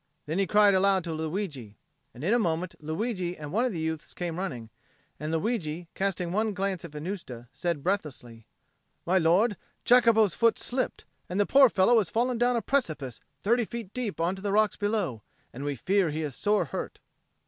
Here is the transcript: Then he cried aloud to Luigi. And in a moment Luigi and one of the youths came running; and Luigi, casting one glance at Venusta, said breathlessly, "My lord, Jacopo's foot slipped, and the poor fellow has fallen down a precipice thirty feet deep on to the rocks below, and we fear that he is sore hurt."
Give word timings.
Then 0.25 0.39
he 0.39 0.47
cried 0.47 0.73
aloud 0.73 1.03
to 1.03 1.13
Luigi. 1.13 1.77
And 2.11 2.23
in 2.23 2.33
a 2.33 2.39
moment 2.39 2.73
Luigi 2.79 3.37
and 3.37 3.51
one 3.53 3.65
of 3.65 3.71
the 3.71 3.77
youths 3.79 4.15
came 4.15 4.39
running; 4.39 4.71
and 5.19 5.31
Luigi, 5.31 5.89
casting 5.93 6.31
one 6.31 6.55
glance 6.55 6.83
at 6.83 6.93
Venusta, 6.93 7.49
said 7.53 7.83
breathlessly, 7.83 8.47
"My 9.05 9.19
lord, 9.19 9.57
Jacopo's 9.85 10.33
foot 10.33 10.57
slipped, 10.57 11.05
and 11.29 11.39
the 11.39 11.45
poor 11.45 11.69
fellow 11.69 11.99
has 11.99 12.09
fallen 12.09 12.39
down 12.39 12.55
a 12.55 12.63
precipice 12.63 13.19
thirty 13.43 13.63
feet 13.63 13.93
deep 13.93 14.19
on 14.19 14.35
to 14.35 14.41
the 14.41 14.51
rocks 14.51 14.75
below, 14.75 15.21
and 15.53 15.63
we 15.63 15.75
fear 15.75 16.07
that 16.07 16.13
he 16.13 16.23
is 16.23 16.33
sore 16.35 16.65
hurt." 16.65 16.99